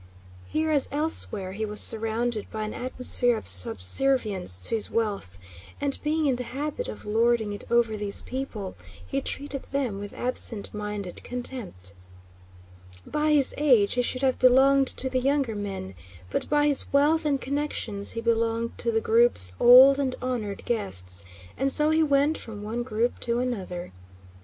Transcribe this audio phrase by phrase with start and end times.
[0.47, 5.37] Here, as elsewhere, he was surrounded by an atmosphere of subservience to his wealth,
[5.79, 8.75] and being in the habit of lording it over these people,
[9.05, 11.93] he treated them with absent minded contempt.
[13.05, 15.93] By his age he should have belonged to the younger men,
[16.31, 20.65] but by his wealth and connections he belonged to the groups of old and honored
[20.65, 21.23] guests,
[21.59, 23.91] and so he went from one group to another.